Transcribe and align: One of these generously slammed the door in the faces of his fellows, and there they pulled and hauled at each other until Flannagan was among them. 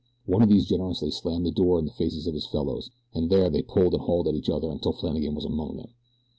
One 0.25 0.41
of 0.41 0.49
these 0.49 0.65
generously 0.65 1.11
slammed 1.11 1.45
the 1.45 1.51
door 1.51 1.77
in 1.77 1.85
the 1.85 1.91
faces 1.91 2.25
of 2.25 2.33
his 2.33 2.47
fellows, 2.47 2.89
and 3.13 3.29
there 3.29 3.51
they 3.51 3.61
pulled 3.61 3.93
and 3.93 4.01
hauled 4.01 4.27
at 4.27 4.33
each 4.33 4.49
other 4.49 4.71
until 4.71 4.93
Flannagan 4.93 5.35
was 5.35 5.45
among 5.45 5.77
them. 5.77 5.89